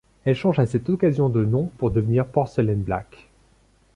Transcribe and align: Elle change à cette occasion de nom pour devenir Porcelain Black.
Elle 0.25 0.33
change 0.35 0.57
à 0.57 0.65
cette 0.65 0.89
occasion 0.89 1.29
de 1.29 1.45
nom 1.45 1.69
pour 1.77 1.91
devenir 1.91 2.25
Porcelain 2.25 2.73
Black. 2.73 3.29